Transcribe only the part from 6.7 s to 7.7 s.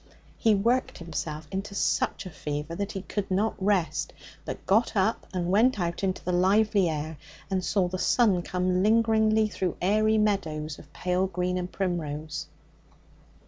air, and